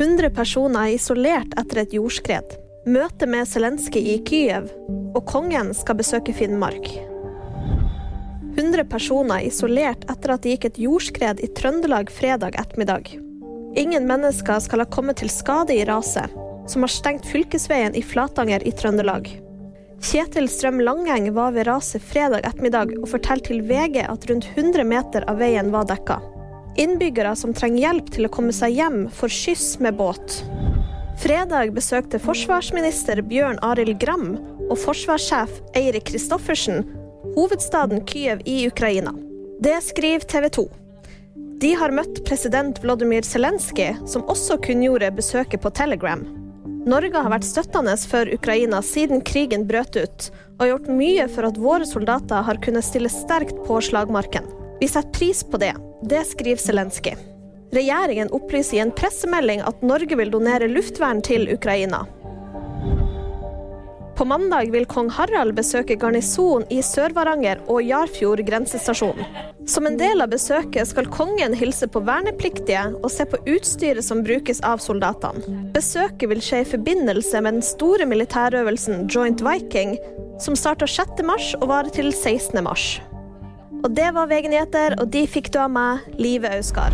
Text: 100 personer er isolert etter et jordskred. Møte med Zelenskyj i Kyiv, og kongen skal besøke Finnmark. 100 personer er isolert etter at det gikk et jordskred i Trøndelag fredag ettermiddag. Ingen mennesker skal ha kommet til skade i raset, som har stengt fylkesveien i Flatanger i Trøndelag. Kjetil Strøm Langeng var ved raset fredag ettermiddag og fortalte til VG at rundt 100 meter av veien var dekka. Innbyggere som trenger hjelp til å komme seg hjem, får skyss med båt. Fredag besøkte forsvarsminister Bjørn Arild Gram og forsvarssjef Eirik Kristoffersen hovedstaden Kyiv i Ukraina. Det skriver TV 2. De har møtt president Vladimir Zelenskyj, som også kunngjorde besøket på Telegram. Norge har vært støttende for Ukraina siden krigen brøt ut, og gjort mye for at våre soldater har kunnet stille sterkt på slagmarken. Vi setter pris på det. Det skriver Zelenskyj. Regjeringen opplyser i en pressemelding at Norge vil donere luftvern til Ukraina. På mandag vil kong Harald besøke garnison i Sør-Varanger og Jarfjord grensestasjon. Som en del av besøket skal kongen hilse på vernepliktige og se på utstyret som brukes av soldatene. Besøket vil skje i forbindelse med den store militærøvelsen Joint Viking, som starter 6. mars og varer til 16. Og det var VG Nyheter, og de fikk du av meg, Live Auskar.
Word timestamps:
100 0.00 0.30
personer 0.32 0.86
er 0.88 0.96
isolert 0.96 1.50
etter 1.60 1.82
et 1.82 1.92
jordskred. 1.92 2.54
Møte 2.88 3.26
med 3.28 3.44
Zelenskyj 3.44 4.06
i 4.14 4.14
Kyiv, 4.24 4.70
og 5.12 5.26
kongen 5.28 5.74
skal 5.76 5.98
besøke 5.98 6.32
Finnmark. 6.32 6.88
100 8.54 8.86
personer 8.88 9.42
er 9.42 9.50
isolert 9.50 10.06
etter 10.08 10.32
at 10.32 10.46
det 10.46 10.54
gikk 10.54 10.64
et 10.70 10.80
jordskred 10.86 11.44
i 11.44 11.50
Trøndelag 11.52 12.08
fredag 12.16 12.56
ettermiddag. 12.62 13.12
Ingen 13.76 14.08
mennesker 14.08 14.64
skal 14.64 14.86
ha 14.86 14.88
kommet 14.88 15.20
til 15.20 15.28
skade 15.28 15.76
i 15.76 15.84
raset, 15.84 16.32
som 16.64 16.88
har 16.88 16.96
stengt 16.96 17.28
fylkesveien 17.28 17.92
i 17.92 18.00
Flatanger 18.00 18.64
i 18.64 18.72
Trøndelag. 18.72 19.28
Kjetil 20.00 20.48
Strøm 20.48 20.80
Langeng 20.80 21.28
var 21.36 21.52
ved 21.52 21.68
raset 21.68 22.00
fredag 22.00 22.48
ettermiddag 22.48 22.96
og 23.02 23.10
fortalte 23.12 23.52
til 23.52 23.66
VG 23.68 24.00
at 24.08 24.30
rundt 24.32 24.48
100 24.56 24.80
meter 24.96 25.28
av 25.28 25.44
veien 25.44 25.68
var 25.76 25.84
dekka. 25.92 26.22
Innbyggere 26.78 27.34
som 27.36 27.54
trenger 27.56 27.82
hjelp 27.86 28.12
til 28.14 28.28
å 28.28 28.32
komme 28.32 28.54
seg 28.54 28.76
hjem, 28.78 29.02
får 29.14 29.34
skyss 29.34 29.66
med 29.82 29.98
båt. 29.98 30.42
Fredag 31.20 31.74
besøkte 31.76 32.20
forsvarsminister 32.22 33.20
Bjørn 33.26 33.58
Arild 33.66 33.98
Gram 34.00 34.32
og 34.70 34.78
forsvarssjef 34.80 35.58
Eirik 35.76 36.06
Kristoffersen 36.12 36.84
hovedstaden 37.34 38.06
Kyiv 38.06 38.42
i 38.44 38.66
Ukraina. 38.66 39.14
Det 39.60 39.82
skriver 39.82 40.20
TV 40.20 40.48
2. 40.48 40.68
De 41.60 41.74
har 41.74 41.92
møtt 41.92 42.22
president 42.24 42.78
Vladimir 42.82 43.22
Zelenskyj, 43.22 43.98
som 44.08 44.24
også 44.32 44.56
kunngjorde 44.64 45.10
besøket 45.12 45.60
på 45.62 45.72
Telegram. 45.76 46.22
Norge 46.88 47.20
har 47.20 47.28
vært 47.32 47.44
støttende 47.44 47.92
for 48.08 48.30
Ukraina 48.32 48.80
siden 48.82 49.20
krigen 49.20 49.66
brøt 49.68 49.98
ut, 50.00 50.30
og 50.60 50.70
gjort 50.70 50.88
mye 50.88 51.26
for 51.28 51.48
at 51.50 51.60
våre 51.60 51.88
soldater 51.88 52.46
har 52.46 52.60
kunnet 52.64 52.86
stille 52.86 53.12
sterkt 53.12 53.60
på 53.66 53.80
slagmarken. 53.84 54.48
Vi 54.80 54.88
setter 54.88 55.12
pris 55.12 55.44
på 55.44 55.56
det. 55.56 55.74
Det 56.02 56.24
skriver 56.24 56.56
Zelenskyj. 56.56 57.16
Regjeringen 57.72 58.32
opplyser 58.34 58.76
i 58.76 58.80
en 58.80 58.94
pressemelding 58.96 59.60
at 59.62 59.82
Norge 59.82 60.16
vil 60.16 60.32
donere 60.32 60.68
luftvern 60.68 61.20
til 61.22 61.46
Ukraina. 61.52 62.06
På 64.20 64.24
mandag 64.24 64.72
vil 64.72 64.84
kong 64.84 65.08
Harald 65.16 65.54
besøke 65.56 65.96
garnison 65.96 66.66
i 66.68 66.82
Sør-Varanger 66.84 67.62
og 67.72 67.80
Jarfjord 67.80 68.42
grensestasjon. 68.44 69.22
Som 69.68 69.88
en 69.88 69.96
del 70.00 70.20
av 70.20 70.28
besøket 70.32 70.90
skal 70.90 71.08
kongen 71.08 71.54
hilse 71.56 71.88
på 71.88 72.02
vernepliktige 72.04 72.82
og 72.98 73.08
se 73.12 73.24
på 73.24 73.40
utstyret 73.48 74.04
som 74.04 74.20
brukes 74.26 74.60
av 74.66 74.82
soldatene. 74.84 75.70
Besøket 75.72 76.28
vil 76.32 76.44
skje 76.44 76.64
i 76.64 76.68
forbindelse 76.68 77.40
med 77.40 77.60
den 77.60 77.64
store 77.64 78.08
militærøvelsen 78.08 79.06
Joint 79.08 79.40
Viking, 79.46 79.96
som 80.40 80.56
starter 80.56 80.90
6. 80.90 81.24
mars 81.24 81.54
og 81.60 81.70
varer 81.72 81.92
til 81.96 82.12
16. 82.12 82.60
Og 83.80 83.96
det 83.96 84.10
var 84.12 84.28
VG 84.28 84.50
Nyheter, 84.52 84.98
og 85.00 85.08
de 85.12 85.24
fikk 85.30 85.52
du 85.54 85.60
av 85.62 85.70
meg, 85.72 86.04
Live 86.20 86.50
Auskar. 86.52 86.92